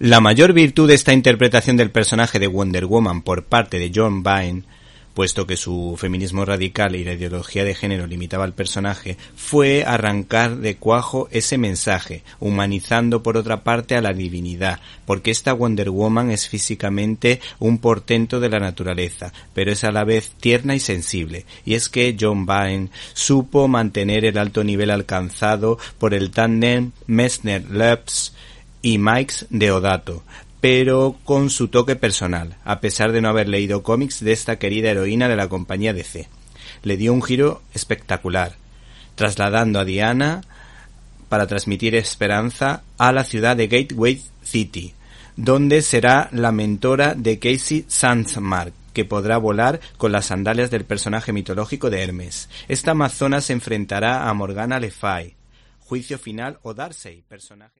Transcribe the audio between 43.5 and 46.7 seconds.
de Gateway City, donde será la